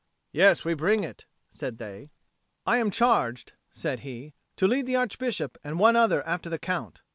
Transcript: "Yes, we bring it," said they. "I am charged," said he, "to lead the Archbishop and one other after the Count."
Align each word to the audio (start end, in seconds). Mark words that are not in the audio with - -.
"Yes, 0.31 0.65
we 0.65 0.73
bring 0.73 1.03
it," 1.03 1.27
said 1.51 1.77
they. 1.77 2.09
"I 2.65 2.77
am 2.77 2.89
charged," 2.89 3.53
said 3.69 3.99
he, 3.99 4.33
"to 4.55 4.65
lead 4.67 4.87
the 4.87 4.95
Archbishop 4.95 5.59
and 5.63 5.77
one 5.77 5.95
other 5.95 6.25
after 6.25 6.49
the 6.49 6.57
Count." 6.57 7.03